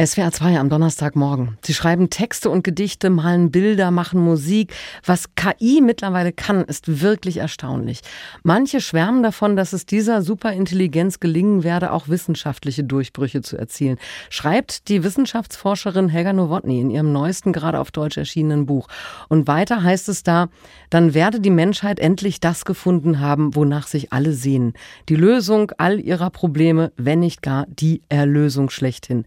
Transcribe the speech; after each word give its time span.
SWR 0.00 0.30
2 0.30 0.60
am 0.60 0.68
Donnerstagmorgen. 0.68 1.58
Sie 1.64 1.74
schreiben 1.74 2.08
Texte 2.08 2.50
und 2.50 2.62
Gedichte, 2.62 3.10
malen 3.10 3.50
Bilder, 3.50 3.90
machen 3.90 4.20
Musik. 4.20 4.72
Was 5.04 5.34
KI 5.34 5.80
mittlerweile 5.80 6.32
kann, 6.32 6.62
ist 6.62 7.00
wirklich 7.00 7.38
erstaunlich. 7.38 8.02
Manche 8.44 8.80
schwärmen 8.80 9.24
davon, 9.24 9.56
dass 9.56 9.72
es 9.72 9.86
dieser 9.86 10.22
Superintelligenz 10.22 11.18
gelingen 11.18 11.64
werde, 11.64 11.90
auch 11.90 12.06
wissenschaftliche 12.06 12.84
Durchbrüche 12.84 13.42
zu 13.42 13.56
erzielen. 13.56 13.98
Schreibt 14.30 14.86
die 14.86 15.02
Wissenschaftsforscherin 15.02 16.08
Helga 16.08 16.32
Nowotny 16.32 16.80
in 16.80 16.90
ihrem 16.90 17.12
neuesten, 17.12 17.52
gerade 17.52 17.80
auf 17.80 17.90
Deutsch 17.90 18.18
erschienenen 18.18 18.66
Buch. 18.66 18.86
Und 19.28 19.48
weiter 19.48 19.82
heißt 19.82 20.08
es 20.08 20.22
da, 20.22 20.46
dann 20.90 21.12
werde 21.12 21.40
die 21.40 21.50
Menschheit 21.50 21.98
endlich 21.98 22.38
das 22.38 22.64
gefunden 22.64 23.18
haben, 23.18 23.56
wonach 23.56 23.88
sich 23.88 24.12
alle 24.12 24.32
sehen. 24.32 24.74
Die 25.08 25.16
Lösung 25.16 25.72
all 25.76 25.98
ihrer 25.98 26.30
Probleme, 26.30 26.92
wenn 26.96 27.18
nicht 27.18 27.42
gar 27.42 27.66
die 27.66 28.02
Erlösung 28.08 28.70
schlechthin. 28.70 29.24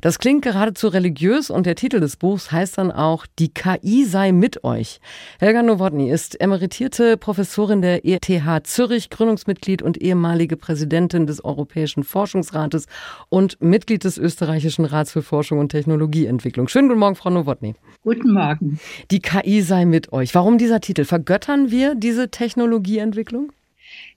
Das 0.00 0.13
das 0.14 0.20
klingt 0.20 0.42
geradezu 0.42 0.86
religiös 0.86 1.50
und 1.50 1.66
der 1.66 1.74
Titel 1.74 1.98
des 1.98 2.14
Buchs 2.14 2.52
heißt 2.52 2.78
dann 2.78 2.92
auch 2.92 3.26
Die 3.40 3.52
KI 3.52 4.04
sei 4.04 4.30
mit 4.30 4.62
euch. 4.62 5.00
Helga 5.40 5.60
Nowotny 5.60 6.08
ist 6.08 6.40
emeritierte 6.40 7.16
Professorin 7.16 7.82
der 7.82 8.06
ETH 8.06 8.28
Zürich, 8.62 9.10
Gründungsmitglied 9.10 9.82
und 9.82 10.00
ehemalige 10.00 10.56
Präsidentin 10.56 11.26
des 11.26 11.44
Europäischen 11.44 12.04
Forschungsrates 12.04 12.86
und 13.28 13.60
Mitglied 13.60 14.04
des 14.04 14.16
Österreichischen 14.16 14.84
Rats 14.84 15.10
für 15.10 15.22
Forschung 15.22 15.58
und 15.58 15.70
Technologieentwicklung. 15.70 16.68
Schönen 16.68 16.86
guten 16.86 17.00
Morgen, 17.00 17.16
Frau 17.16 17.30
Nowotny. 17.30 17.74
Guten 18.04 18.34
Morgen. 18.34 18.78
Die 19.10 19.18
KI 19.18 19.62
sei 19.62 19.84
mit 19.84 20.12
euch. 20.12 20.32
Warum 20.32 20.58
dieser 20.58 20.80
Titel? 20.80 21.04
Vergöttern 21.04 21.72
wir 21.72 21.96
diese 21.96 22.30
Technologieentwicklung? 22.30 23.50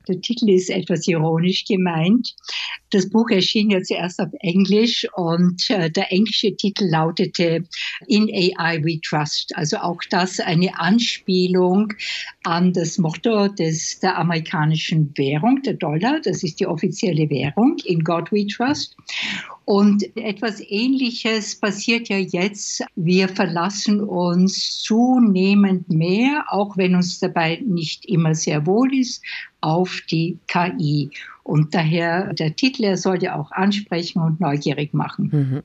Der 0.07 0.21
Titel 0.21 0.49
ist 0.49 0.69
etwas 0.69 1.07
ironisch 1.07 1.65
gemeint. 1.65 2.33
Das 2.91 3.09
Buch 3.09 3.29
erschien 3.29 3.69
ja 3.69 3.81
zuerst 3.81 4.19
auf 4.21 4.29
Englisch 4.39 5.05
und 5.15 5.69
äh, 5.69 5.89
der 5.91 6.11
englische 6.11 6.55
Titel 6.55 6.85
lautete 6.85 7.63
In 8.07 8.29
AI 8.29 8.81
We 8.83 9.01
Trust. 9.01 9.51
Also 9.55 9.77
auch 9.77 9.99
das 10.09 10.39
eine 10.39 10.79
Anspielung 10.79 11.93
an 12.43 12.71
das 12.71 12.97
Motto 12.97 13.49
des, 13.49 13.99
der 13.99 14.17
amerikanischen 14.17 15.11
Währung, 15.17 15.61
der 15.63 15.73
Dollar. 15.73 16.21
Das 16.23 16.43
ist 16.43 16.59
die 16.59 16.67
offizielle 16.67 17.29
Währung. 17.29 17.75
In 17.83 18.03
God 18.03 18.31
We 18.31 18.47
Trust. 18.47 18.95
Und 19.69 20.15
etwas 20.15 20.61
Ähnliches 20.61 21.59
passiert 21.59 22.07
ja 22.07 22.15
jetzt. 22.15 22.85
Wir 22.95 23.27
verlassen 23.27 23.99
uns 23.99 24.81
zunehmend 24.81 25.89
mehr, 25.89 26.45
auch 26.47 26.77
wenn 26.77 26.95
uns 26.95 27.19
dabei 27.19 27.61
nicht 27.65 28.05
immer 28.05 28.33
sehr 28.33 28.65
wohl 28.65 28.95
ist, 28.95 29.21
auf 29.59 29.99
die 30.09 30.39
KI. 30.47 31.11
Und 31.43 31.75
daher 31.75 32.33
der 32.33 32.55
Titel, 32.55 32.85
er 32.85 32.95
soll 32.95 33.21
ja 33.21 33.35
auch 33.35 33.51
ansprechen 33.51 34.21
und 34.21 34.39
neugierig 34.39 34.93
machen. 34.93 35.29
Mhm. 35.33 35.63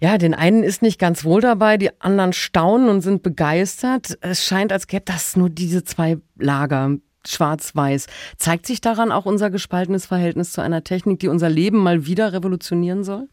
Ja, 0.00 0.18
den 0.18 0.34
einen 0.34 0.62
ist 0.62 0.80
nicht 0.80 1.00
ganz 1.00 1.24
wohl 1.24 1.40
dabei, 1.40 1.78
die 1.78 2.00
anderen 2.00 2.32
staunen 2.32 2.88
und 2.88 3.00
sind 3.00 3.24
begeistert. 3.24 4.16
Es 4.20 4.44
scheint, 4.44 4.70
als 4.70 4.86
gäbe 4.86 5.02
das 5.04 5.34
nur 5.34 5.50
diese 5.50 5.82
zwei 5.82 6.18
Lager, 6.38 6.98
schwarz-weiß. 7.28 8.06
Zeigt 8.38 8.66
sich 8.66 8.80
daran 8.80 9.12
auch 9.12 9.26
unser 9.26 9.50
gespaltenes 9.50 10.06
Verhältnis 10.06 10.52
zu 10.52 10.60
einer 10.60 10.84
Technik, 10.84 11.20
die 11.20 11.28
unser 11.28 11.48
Leben 11.48 11.78
mal 11.78 12.06
wieder 12.06 12.32
revolutionieren 12.32 13.04
soll? 13.04 13.28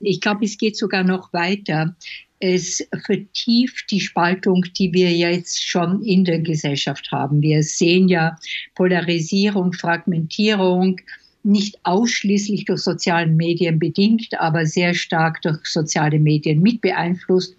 Ich 0.00 0.20
glaube, 0.20 0.44
es 0.44 0.58
geht 0.58 0.76
sogar 0.76 1.04
noch 1.04 1.32
weiter. 1.32 1.94
Es 2.38 2.86
vertieft 3.04 3.90
die 3.90 4.00
Spaltung, 4.00 4.64
die 4.78 4.92
wir 4.94 5.10
jetzt 5.12 5.62
schon 5.62 6.02
in 6.02 6.24
der 6.24 6.38
Gesellschaft 6.38 7.10
haben. 7.12 7.42
Wir 7.42 7.62
sehen 7.62 8.08
ja 8.08 8.36
Polarisierung, 8.74 9.74
Fragmentierung, 9.74 11.00
nicht 11.42 11.78
ausschließlich 11.84 12.64
durch 12.64 12.80
soziale 12.80 13.26
Medien 13.26 13.78
bedingt, 13.78 14.28
aber 14.38 14.66
sehr 14.66 14.94
stark 14.94 15.42
durch 15.42 15.58
soziale 15.64 16.18
Medien 16.18 16.60
mit 16.60 16.80
beeinflusst. 16.80 17.56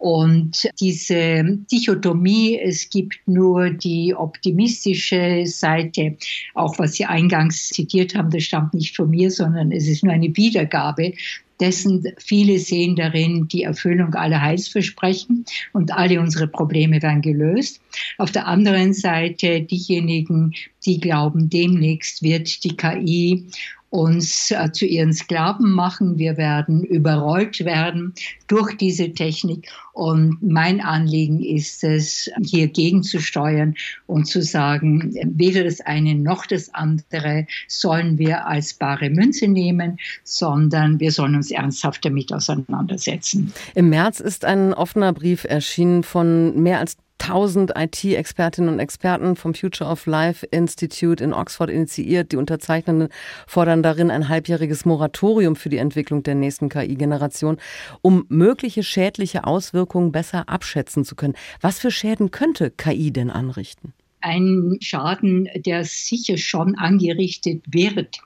Und 0.00 0.66
diese 0.80 1.44
Dichotomie, 1.70 2.58
es 2.58 2.88
gibt 2.88 3.20
nur 3.26 3.68
die 3.68 4.14
optimistische 4.14 5.42
Seite, 5.44 6.16
auch 6.54 6.78
was 6.78 6.94
Sie 6.94 7.04
eingangs 7.04 7.68
zitiert 7.68 8.14
haben, 8.14 8.30
das 8.30 8.44
stammt 8.44 8.72
nicht 8.72 8.96
von 8.96 9.10
mir, 9.10 9.30
sondern 9.30 9.72
es 9.72 9.86
ist 9.86 10.02
nur 10.02 10.14
eine 10.14 10.34
Wiedergabe 10.34 11.12
dessen 11.60 12.02
viele 12.18 12.58
sehen 12.58 12.96
darin 12.96 13.46
die 13.48 13.62
Erfüllung 13.62 14.14
aller 14.14 14.40
Heilsversprechen 14.40 15.44
und 15.72 15.92
alle 15.92 16.18
unsere 16.20 16.48
Probleme 16.48 17.02
werden 17.02 17.20
gelöst. 17.20 17.80
Auf 18.18 18.32
der 18.32 18.46
anderen 18.46 18.94
Seite 18.94 19.60
diejenigen, 19.60 20.54
die 20.86 20.98
glauben, 21.00 21.50
demnächst 21.50 22.22
wird 22.22 22.64
die 22.64 22.76
KI 22.76 23.46
uns 23.90 24.52
äh, 24.52 24.70
zu 24.72 24.86
ihren 24.86 25.12
Sklaven 25.12 25.72
machen. 25.72 26.16
Wir 26.16 26.36
werden 26.36 26.84
überrollt 26.84 27.64
werden 27.64 28.14
durch 28.46 28.76
diese 28.76 29.12
Technik. 29.12 29.68
Und 29.92 30.38
mein 30.40 30.80
Anliegen 30.80 31.42
ist 31.42 31.82
es, 31.82 32.30
hier 32.42 32.68
gegenzusteuern 32.68 33.74
und 34.06 34.26
zu 34.26 34.42
sagen, 34.42 35.14
weder 35.24 35.64
das 35.64 35.80
eine 35.80 36.14
noch 36.14 36.46
das 36.46 36.72
andere 36.72 37.46
sollen 37.66 38.16
wir 38.16 38.46
als 38.46 38.74
bare 38.74 39.10
Münze 39.10 39.48
nehmen, 39.48 39.98
sondern 40.22 41.00
wir 41.00 41.10
sollen 41.10 41.34
uns 41.34 41.50
ernsthaft 41.50 42.04
damit 42.04 42.32
auseinandersetzen. 42.32 43.52
Im 43.74 43.90
März 43.90 44.20
ist 44.20 44.44
ein 44.44 44.72
offener 44.72 45.12
Brief 45.12 45.44
erschienen 45.44 46.04
von 46.04 46.62
mehr 46.62 46.78
als 46.78 46.96
1000 47.20 47.72
IT-Expertinnen 47.76 48.72
und 48.72 48.80
Experten 48.80 49.36
vom 49.36 49.54
Future 49.54 49.90
of 49.90 50.06
Life 50.06 50.46
Institute 50.46 51.22
in 51.22 51.32
Oxford 51.32 51.70
initiiert. 51.70 52.32
Die 52.32 52.36
Unterzeichnenden 52.36 53.08
fordern 53.46 53.82
darin 53.82 54.10
ein 54.10 54.28
halbjähriges 54.28 54.84
Moratorium 54.84 55.54
für 55.54 55.68
die 55.68 55.78
Entwicklung 55.78 56.22
der 56.22 56.34
nächsten 56.34 56.68
KI-Generation, 56.68 57.58
um 58.02 58.24
mögliche 58.28 58.82
schädliche 58.82 59.44
Auswirkungen 59.44 60.12
besser 60.12 60.48
abschätzen 60.48 61.04
zu 61.04 61.14
können. 61.14 61.34
Was 61.60 61.78
für 61.78 61.90
Schäden 61.90 62.30
könnte 62.30 62.70
KI 62.70 63.12
denn 63.12 63.30
anrichten? 63.30 63.92
Ein 64.20 64.78
Schaden, 64.80 65.48
der 65.64 65.84
sicher 65.84 66.36
schon 66.36 66.76
angerichtet 66.76 67.62
wird, 67.66 68.18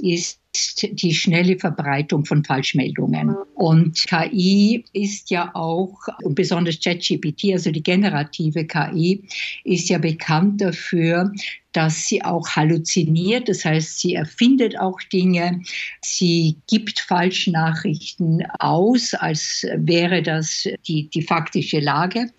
ist 0.00 0.40
die 0.82 1.14
schnelle 1.14 1.58
Verbreitung 1.58 2.24
von 2.24 2.44
Falschmeldungen. 2.44 3.36
Und 3.54 4.04
KI 4.06 4.84
ist 4.92 5.30
ja 5.30 5.54
auch, 5.54 5.94
und 6.22 6.34
besonders 6.34 6.80
ChatGPT, 6.80 7.52
also 7.52 7.70
die 7.70 7.82
generative 7.82 8.66
KI, 8.66 9.22
ist 9.64 9.88
ja 9.88 9.98
bekannt 9.98 10.60
dafür, 10.60 11.32
dass 11.72 12.06
sie 12.06 12.24
auch 12.24 12.48
halluziniert, 12.48 13.48
das 13.48 13.64
heißt, 13.64 14.00
sie 14.00 14.14
erfindet 14.14 14.78
auch 14.80 14.98
Dinge, 15.12 15.62
sie 16.02 16.56
gibt 16.68 16.98
Falschnachrichten 16.98 18.44
aus, 18.58 19.14
als 19.14 19.64
wäre 19.76 20.22
das 20.22 20.66
die, 20.88 21.08
die 21.10 21.22
faktische 21.22 21.78
Lage. 21.78 22.32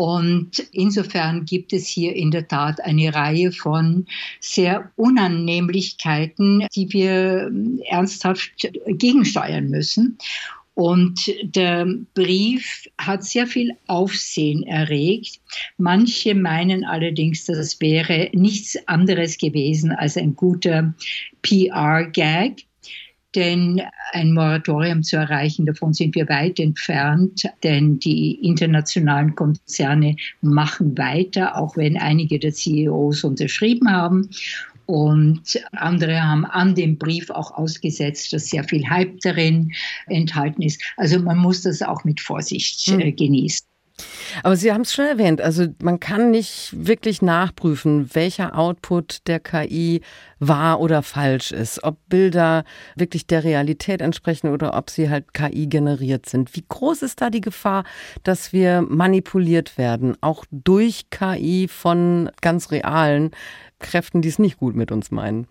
Und 0.00 0.66
insofern 0.72 1.44
gibt 1.44 1.74
es 1.74 1.86
hier 1.86 2.16
in 2.16 2.30
der 2.30 2.48
Tat 2.48 2.82
eine 2.82 3.14
Reihe 3.14 3.52
von 3.52 4.06
sehr 4.40 4.90
Unannehmlichkeiten, 4.96 6.66
die 6.74 6.90
wir 6.90 7.52
ernsthaft 7.86 8.50
gegensteuern 8.86 9.68
müssen. 9.68 10.16
Und 10.72 11.30
der 11.42 11.86
Brief 12.14 12.88
hat 12.96 13.24
sehr 13.24 13.46
viel 13.46 13.76
Aufsehen 13.88 14.62
erregt. 14.62 15.38
Manche 15.76 16.34
meinen 16.34 16.86
allerdings, 16.86 17.44
dass 17.44 17.58
es 17.58 17.78
wäre 17.78 18.30
nichts 18.32 18.78
anderes 18.88 19.36
gewesen 19.36 19.92
als 19.92 20.16
ein 20.16 20.34
guter 20.34 20.94
PR-Gag 21.42 22.64
denn 23.34 23.80
ein 24.12 24.32
Moratorium 24.32 25.02
zu 25.02 25.16
erreichen, 25.16 25.66
davon 25.66 25.92
sind 25.92 26.14
wir 26.14 26.28
weit 26.28 26.58
entfernt, 26.58 27.44
denn 27.62 27.98
die 27.98 28.34
internationalen 28.44 29.34
Konzerne 29.34 30.16
machen 30.40 30.96
weiter, 30.98 31.56
auch 31.56 31.76
wenn 31.76 31.96
einige 31.96 32.38
der 32.38 32.52
CEOs 32.52 33.24
unterschrieben 33.24 33.90
haben. 33.90 34.30
Und 34.86 35.62
andere 35.70 36.20
haben 36.20 36.44
an 36.44 36.74
dem 36.74 36.98
Brief 36.98 37.30
auch 37.30 37.52
ausgesetzt, 37.52 38.32
dass 38.32 38.48
sehr 38.48 38.64
viel 38.64 38.88
Hype 38.90 39.20
darin 39.20 39.70
enthalten 40.08 40.62
ist. 40.62 40.82
Also 40.96 41.20
man 41.20 41.38
muss 41.38 41.62
das 41.62 41.80
auch 41.80 42.02
mit 42.02 42.20
Vorsicht 42.20 42.88
äh, 42.88 43.12
genießen. 43.12 43.69
Aber 44.42 44.56
Sie 44.56 44.72
haben 44.72 44.82
es 44.82 44.92
schon 44.92 45.06
erwähnt, 45.06 45.40
also 45.40 45.66
man 45.82 46.00
kann 46.00 46.30
nicht 46.30 46.70
wirklich 46.72 47.22
nachprüfen, 47.22 48.14
welcher 48.14 48.56
Output 48.58 49.26
der 49.26 49.40
KI 49.40 50.02
wahr 50.38 50.80
oder 50.80 51.02
falsch 51.02 51.52
ist, 51.52 51.84
ob 51.84 51.98
Bilder 52.08 52.64
wirklich 52.96 53.26
der 53.26 53.44
Realität 53.44 54.00
entsprechen 54.00 54.48
oder 54.48 54.76
ob 54.76 54.90
sie 54.90 55.10
halt 55.10 55.34
KI 55.34 55.66
generiert 55.66 56.26
sind. 56.26 56.54
Wie 56.56 56.64
groß 56.68 57.02
ist 57.02 57.20
da 57.20 57.30
die 57.30 57.40
Gefahr, 57.40 57.84
dass 58.22 58.52
wir 58.52 58.82
manipuliert 58.82 59.78
werden, 59.78 60.16
auch 60.20 60.44
durch 60.50 61.10
KI 61.10 61.68
von 61.68 62.30
ganz 62.40 62.70
realen 62.70 63.30
Kräften, 63.78 64.22
die 64.22 64.28
es 64.28 64.38
nicht 64.38 64.58
gut 64.58 64.74
mit 64.74 64.92
uns 64.92 65.10
meinen? 65.10 65.46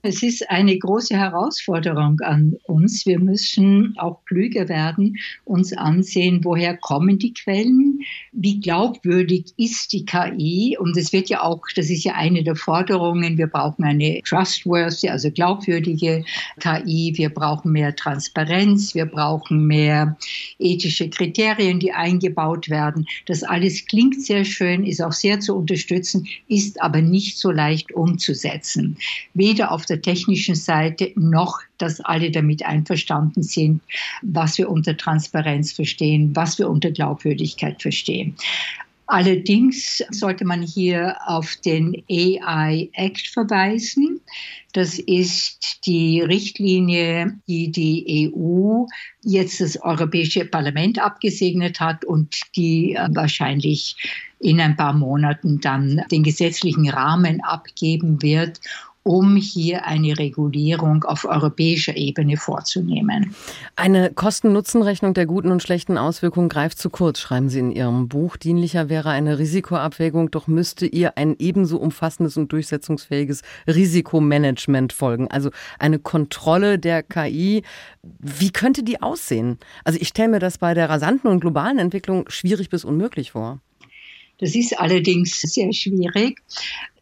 Es 0.00 0.22
ist 0.22 0.48
eine 0.48 0.78
große 0.78 1.16
Herausforderung 1.16 2.20
an 2.20 2.56
uns. 2.64 3.04
Wir 3.04 3.18
müssen 3.18 3.94
auch 3.98 4.24
klüger 4.26 4.68
werden, 4.68 5.16
uns 5.44 5.72
ansehen, 5.72 6.44
woher 6.44 6.76
kommen 6.76 7.18
die 7.18 7.32
Quellen, 7.34 8.00
wie 8.30 8.60
glaubwürdig 8.60 9.46
ist 9.56 9.92
die 9.92 10.04
KI. 10.04 10.76
Und 10.78 10.96
es 10.96 11.12
wird 11.12 11.28
ja 11.28 11.42
auch, 11.42 11.62
das 11.74 11.90
ist 11.90 12.04
ja 12.04 12.14
eine 12.14 12.44
der 12.44 12.54
Forderungen, 12.54 13.38
wir 13.38 13.48
brauchen 13.48 13.84
eine 13.84 14.22
trustworthy, 14.22 15.08
also 15.08 15.32
glaubwürdige 15.32 16.24
KI, 16.60 17.12
wir 17.16 17.30
brauchen 17.30 17.72
mehr 17.72 17.96
Transparenz, 17.96 18.94
wir 18.94 19.06
brauchen 19.06 19.66
mehr 19.66 20.16
ethische 20.60 21.10
Kriterien, 21.10 21.80
die 21.80 21.92
eingebaut 21.92 22.68
werden. 22.68 23.04
Das 23.26 23.42
alles 23.42 23.84
klingt 23.86 24.22
sehr 24.22 24.44
schön, 24.44 24.84
ist 24.84 25.02
auch 25.02 25.12
sehr 25.12 25.40
zu 25.40 25.56
unterstützen, 25.56 26.28
ist 26.46 26.80
aber 26.80 27.02
nicht 27.02 27.36
so 27.36 27.50
leicht 27.50 27.90
umzusetzen. 27.92 28.96
Weder 29.34 29.72
auf 29.72 29.87
der 29.88 30.00
technischen 30.00 30.54
Seite 30.54 31.12
noch, 31.16 31.58
dass 31.78 32.00
alle 32.00 32.30
damit 32.30 32.64
einverstanden 32.64 33.42
sind, 33.42 33.80
was 34.22 34.58
wir 34.58 34.70
unter 34.70 34.96
Transparenz 34.96 35.72
verstehen, 35.72 36.34
was 36.34 36.58
wir 36.58 36.68
unter 36.68 36.90
Glaubwürdigkeit 36.90 37.82
verstehen. 37.82 38.36
Allerdings 39.10 40.04
sollte 40.10 40.44
man 40.44 40.60
hier 40.60 41.16
auf 41.24 41.56
den 41.64 42.04
AI 42.10 42.90
Act 42.92 43.26
verweisen. 43.26 44.20
Das 44.74 44.98
ist 44.98 45.86
die 45.86 46.20
Richtlinie, 46.20 47.38
die 47.48 47.72
die 47.72 48.30
EU 48.36 48.84
jetzt 49.22 49.62
das 49.62 49.80
Europäische 49.80 50.44
Parlament 50.44 50.98
abgesegnet 50.98 51.80
hat 51.80 52.04
und 52.04 52.36
die 52.54 52.96
äh, 52.96 53.08
wahrscheinlich 53.12 53.96
in 54.40 54.60
ein 54.60 54.76
paar 54.76 54.92
Monaten 54.92 55.58
dann 55.58 56.02
den 56.10 56.22
gesetzlichen 56.22 56.90
Rahmen 56.90 57.40
abgeben 57.40 58.20
wird 58.20 58.60
um 59.08 59.36
hier 59.36 59.86
eine 59.86 60.18
Regulierung 60.18 61.02
auf 61.04 61.24
europäischer 61.24 61.96
Ebene 61.96 62.36
vorzunehmen. 62.36 63.34
Eine 63.74 64.10
Kosten-Nutzen-Rechnung 64.10 65.14
der 65.14 65.24
guten 65.24 65.50
und 65.50 65.62
schlechten 65.62 65.96
Auswirkungen 65.96 66.50
greift 66.50 66.78
zu 66.78 66.90
kurz, 66.90 67.18
schreiben 67.18 67.48
Sie 67.48 67.58
in 67.58 67.72
Ihrem 67.72 68.08
Buch. 68.08 68.36
Dienlicher 68.36 68.90
wäre 68.90 69.08
eine 69.08 69.38
Risikoabwägung, 69.38 70.30
doch 70.30 70.46
müsste 70.46 70.84
ihr 70.84 71.16
ein 71.16 71.36
ebenso 71.38 71.78
umfassendes 71.78 72.36
und 72.36 72.52
durchsetzungsfähiges 72.52 73.40
Risikomanagement 73.66 74.92
folgen, 74.92 75.28
also 75.28 75.48
eine 75.78 75.98
Kontrolle 75.98 76.78
der 76.78 77.02
KI. 77.02 77.62
Wie 78.02 78.50
könnte 78.50 78.82
die 78.82 79.00
aussehen? 79.00 79.56
Also 79.84 79.98
ich 79.98 80.08
stelle 80.08 80.28
mir 80.28 80.38
das 80.38 80.58
bei 80.58 80.74
der 80.74 80.90
rasanten 80.90 81.30
und 81.30 81.40
globalen 81.40 81.78
Entwicklung 81.78 82.28
schwierig 82.28 82.68
bis 82.68 82.84
unmöglich 82.84 83.30
vor. 83.30 83.60
Das 84.38 84.54
ist 84.54 84.78
allerdings 84.78 85.40
sehr 85.40 85.72
schwierig. 85.72 86.40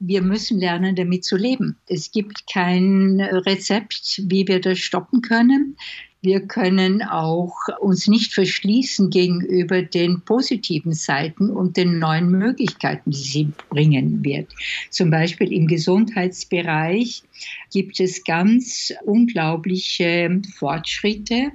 Wir 0.00 0.22
müssen 0.22 0.58
lernen, 0.58 0.96
damit 0.96 1.24
zu 1.24 1.36
leben. 1.36 1.76
Es 1.86 2.10
gibt 2.10 2.46
kein 2.50 3.20
Rezept, 3.20 4.22
wie 4.26 4.48
wir 4.48 4.60
das 4.60 4.78
stoppen 4.78 5.20
können. 5.20 5.76
Wir 6.22 6.40
können 6.40 7.02
auch 7.02 7.54
uns 7.78 8.08
nicht 8.08 8.32
verschließen 8.32 9.10
gegenüber 9.10 9.82
den 9.82 10.22
positiven 10.22 10.92
Seiten 10.92 11.50
und 11.50 11.76
den 11.76 11.98
neuen 11.98 12.30
Möglichkeiten, 12.30 13.10
die 13.10 13.16
sie 13.16 13.52
bringen 13.68 14.24
wird. 14.24 14.48
Zum 14.90 15.10
Beispiel 15.10 15.52
im 15.52 15.68
Gesundheitsbereich 15.68 17.22
gibt 17.70 18.00
es 18.00 18.24
ganz 18.24 18.92
unglaubliche 19.04 20.40
Fortschritte 20.58 21.52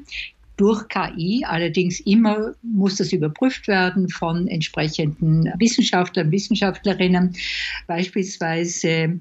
durch 0.57 0.88
KI. 0.88 1.44
Allerdings 1.48 2.00
immer 2.01 2.53
muss 2.62 2.95
das 2.95 3.13
überprüft 3.13 3.68
werden 3.68 4.09
von 4.09 4.48
entsprechenden 4.48 5.51
Wissenschaftlern, 5.57 6.31
Wissenschaftlerinnen. 6.31 7.36
Beispielsweise 7.88 9.19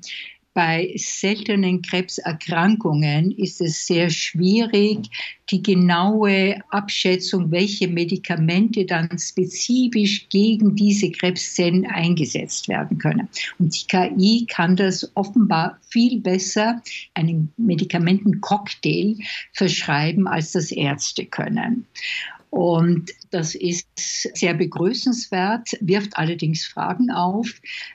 bei 0.61 0.93
seltenen 0.95 1.81
Krebserkrankungen 1.81 3.31
ist 3.31 3.63
es 3.63 3.87
sehr 3.87 4.11
schwierig, 4.11 5.09
die 5.49 5.63
genaue 5.63 6.61
Abschätzung, 6.69 7.51
welche 7.51 7.89
Medikamente 7.89 8.85
dann 8.85 9.09
spezifisch 9.19 10.29
gegen 10.29 10.77
diese 10.77 11.13
Krebszellen 11.13 11.87
eingesetzt 11.87 12.69
werden 12.69 12.99
können. 12.99 13.27
Und 13.59 13.75
die 13.75 13.87
KI 13.87 14.47
kann 14.51 14.77
das 14.77 15.11
offenbar 15.15 15.79
viel 15.89 16.21
besser, 16.21 16.83
einen 17.15 17.51
Medikamentencocktail 17.57 19.17
verschreiben, 19.55 20.29
als 20.29 20.53
das 20.53 20.73
Ärzte 20.73 21.25
können. 21.25 21.87
Und 22.51 23.13
das 23.31 23.55
ist 23.55 23.87
sehr 23.97 24.55
begrüßenswert, 24.55 25.79
wirft 25.81 26.17
allerdings 26.17 26.67
Fragen 26.67 27.11
auf. 27.11 27.49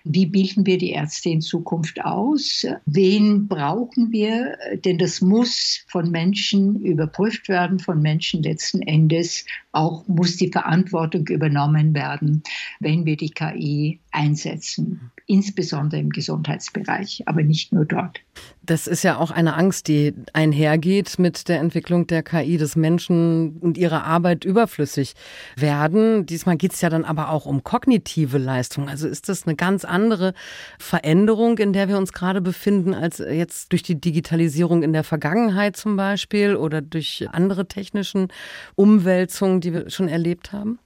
Wie 0.06 0.26
bilden 0.26 0.66
wir 0.66 0.78
die 0.78 0.92
Ärzte 0.92 1.30
in 1.30 1.42
Zukunft 1.42 2.04
aus? 2.04 2.66
Wen 2.86 3.50
brauchen 3.50 4.14
wir? 4.14 4.58
Denn 4.86 4.98
das 4.98 5.20
muss 5.20 5.84
von 5.88 6.10
Menschen 6.10 6.82
überprüft 6.82 7.50
werden, 7.50 7.80
von 7.80 8.02
Menschen 8.02 8.44
letzten 8.44 8.82
Endes. 8.82 9.46
Auch 9.74 10.08
muss 10.08 10.38
die 10.38 10.52
Verantwortung 10.52 11.28
übernommen 11.28 11.94
werden, 11.94 12.42
wenn 12.80 13.06
wir 13.06 13.18
die 13.18 13.32
KI 13.32 14.00
einsetzen, 14.12 15.12
insbesondere 15.28 16.00
im 16.00 16.10
Gesundheitsbereich, 16.10 17.24
aber 17.26 17.44
nicht 17.44 17.74
nur 17.74 17.86
dort. 17.86 18.22
Das 18.62 18.88
ist 18.88 19.04
ja 19.04 19.18
auch 19.18 19.32
eine 19.32 19.56
Angst, 19.56 19.88
die 19.88 20.14
einhergeht 20.34 21.18
mit 21.20 21.48
der 21.48 21.60
Entwicklung 21.60 22.08
der 22.08 22.24
KI, 22.24 22.58
dass 22.58 22.76
Menschen 22.76 23.58
und 23.58 23.78
ihre 23.78 24.04
Arbeit 24.04 24.46
überflüssig 24.46 25.14
werden. 25.56 26.26
Diesmal 26.26 26.58
geht 26.58 26.74
es 26.74 26.82
ja 26.82 26.90
dann 26.90 27.06
aber 27.06 27.30
auch 27.30 27.46
um 27.46 27.64
kognitive 27.64 28.38
Leistung. 28.38 28.90
Also 28.90 29.08
ist 29.08 29.30
das 29.30 29.46
eine 29.46 29.56
ganz 29.56 29.86
andere 29.86 30.34
Veränderung, 30.80 31.58
in 31.58 31.74
der 31.74 31.88
wir 31.88 31.98
uns 31.98 32.14
gerade 32.14 32.42
befinden, 32.42 32.94
als 32.94 33.20
jetzt 33.20 33.72
durch 33.72 33.84
die 33.84 34.00
Digitalisierung 34.00 34.84
in 34.84 34.94
der 34.94 35.04
Vergangenheit 35.04 35.76
zum 35.76 35.96
Beispiel 35.96 36.56
oder 36.56 36.82
durch 36.82 37.28
andere 37.32 37.68
technischen 37.68 38.28
Umwälzungen, 38.76 39.62
die 39.62 39.74
wir 39.74 39.90
schon 39.90 40.08
erlebt 40.08 40.52
haben? 40.52 40.80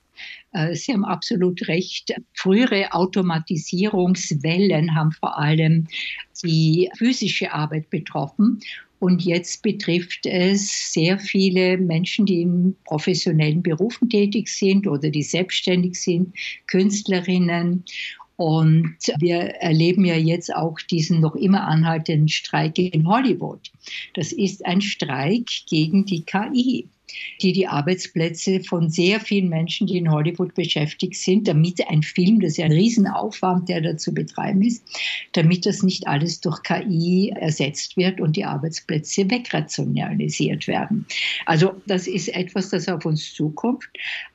Äh, 0.53 0.75
Sie 0.75 0.93
haben 0.93 1.05
absolut 1.05 1.67
recht. 1.67 2.13
Frühere 2.33 2.93
Automatisierungswellen 2.93 4.95
haben 4.95 5.11
vor 5.11 5.37
allem 5.37 5.87
die 6.43 6.89
physische 6.97 7.53
Arbeit 7.53 7.89
betroffen. 7.89 8.59
Und 8.99 9.23
jetzt 9.23 9.63
betrifft 9.63 10.25
es 10.25 10.91
sehr 10.91 11.19
viele 11.19 11.77
Menschen, 11.77 12.25
die 12.25 12.41
in 12.41 12.75
professionellen 12.83 13.63
Berufen 13.63 14.09
tätig 14.09 14.49
sind 14.49 14.87
oder 14.87 15.09
die 15.09 15.23
selbstständig 15.23 15.95
sind, 15.95 16.35
Künstlerinnen. 16.67 17.85
Und 18.35 18.95
wir 19.19 19.39
erleben 19.39 20.05
ja 20.05 20.15
jetzt 20.15 20.53
auch 20.53 20.79
diesen 20.79 21.21
noch 21.21 21.35
immer 21.35 21.67
anhaltenden 21.67 22.29
Streik 22.29 22.77
in 22.77 23.07
Hollywood. 23.07 23.71
Das 24.13 24.31
ist 24.31 24.65
ein 24.65 24.81
Streik 24.81 25.47
gegen 25.69 26.05
die 26.05 26.23
KI 26.23 26.87
die 27.41 27.53
die 27.53 27.67
Arbeitsplätze 27.67 28.61
von 28.61 28.89
sehr 28.89 29.19
vielen 29.19 29.49
Menschen, 29.49 29.87
die 29.87 29.97
in 29.97 30.11
Hollywood 30.11 30.53
beschäftigt 30.53 31.15
sind, 31.15 31.47
damit 31.47 31.87
ein 31.89 32.03
Film, 32.03 32.39
das 32.39 32.51
ist 32.51 32.57
ja 32.57 32.65
ein 32.65 32.71
Riesenaufwand, 32.71 33.69
der 33.69 33.81
da 33.81 33.97
zu 33.97 34.13
betreiben 34.13 34.61
ist, 34.61 34.83
damit 35.33 35.65
das 35.65 35.83
nicht 35.83 36.07
alles 36.07 36.41
durch 36.41 36.61
KI 36.63 37.33
ersetzt 37.35 37.97
wird 37.97 38.19
und 38.21 38.35
die 38.35 38.45
Arbeitsplätze 38.45 39.29
wegrationalisiert 39.29 40.67
werden. 40.67 41.05
Also 41.45 41.73
das 41.85 42.07
ist 42.07 42.29
etwas, 42.29 42.69
das 42.69 42.87
auf 42.87 43.05
uns 43.05 43.33
zukommt. 43.33 43.85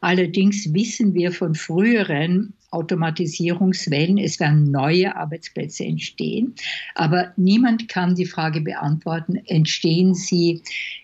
Allerdings 0.00 0.72
wissen 0.72 1.14
wir 1.14 1.32
von 1.32 1.54
früheren 1.54 2.54
Automatisierungswellen, 2.74 4.18
es 4.18 4.40
werden 4.40 4.70
neue 4.70 5.16
Arbeitsplätze 5.16 5.84
entstehen. 5.84 6.54
Aber 6.94 7.32
niemand 7.36 7.88
kann 7.88 8.14
die 8.14 8.26
Frage 8.26 8.60
beantworten, 8.60 9.36
entstehen 9.46 10.14
sie 10.14 10.62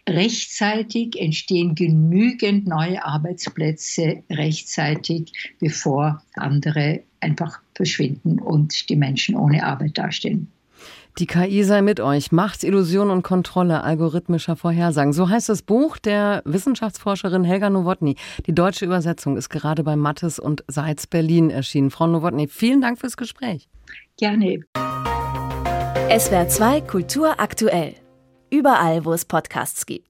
rechtzeitig, 0.09 1.19
entstehen 1.19 1.75
genügend 1.75 2.67
neue 2.67 3.05
Arbeitsplätze 3.05 4.23
rechtzeitig, 4.31 5.33
bevor 5.61 6.23
andere 6.35 7.03
einfach 7.21 7.61
verschwinden 7.75 8.39
und 8.39 8.89
die 8.89 8.97
Menschen 8.97 9.37
ohne 9.37 9.65
Arbeit 9.65 9.97
dastehen. 9.97 10.49
Die 11.19 11.27
KI 11.27 11.65
sei 11.65 11.83
mit 11.83 12.01
euch. 12.01 12.33
Macht, 12.33 12.65
Illusion 12.65 13.11
und 13.11 13.23
Kontrolle 13.23 13.83
algorithmischer 13.83 14.57
Vorhersagen. 14.57 15.13
So 15.13 15.29
heißt 15.29 15.49
das 15.49 15.63
Buch 15.63 15.99
der 15.99 16.43
Wissenschaftsforscherin 16.45 17.45
Helga 17.45 17.69
Nowotny. 17.69 18.17
Die 18.47 18.55
deutsche 18.55 18.85
Übersetzung 18.85 19.37
ist 19.37 19.49
gerade 19.49 19.83
bei 19.83 19.97
Mattes 19.97 20.39
und 20.39 20.65
Seitz 20.69 21.07
Berlin 21.07 21.51
erschienen. 21.51 21.91
Frau 21.91 22.07
Nowotny, 22.07 22.49
vielen 22.49 22.81
Dank 22.81 22.99
fürs 22.99 23.17
Gespräch. 23.17 23.69
Gerne. 24.17 24.61
SWR 26.17 26.49
2 26.49 26.81
Kultur 26.83 27.39
aktuell. 27.39 27.95
Überall, 28.51 29.05
wo 29.05 29.13
es 29.13 29.25
Podcasts 29.25 29.87
gibt. 29.87 30.09